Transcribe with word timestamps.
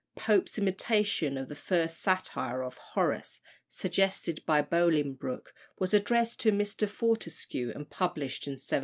Pope's 0.15 0.57
imitation 0.57 1.37
of 1.37 1.47
the 1.47 1.53
first 1.55 1.99
satire 2.01 2.63
of 2.63 2.75
Horace, 2.75 3.39
suggested 3.67 4.43
by 4.47 4.63
Bolingbroke, 4.63 5.53
was 5.77 5.93
addressed 5.93 6.39
to 6.39 6.51
Mr. 6.51 6.89
Fortescue, 6.89 7.69
and 7.71 7.87
published 7.87 8.47
in 8.47 8.53
1733. 8.53 8.79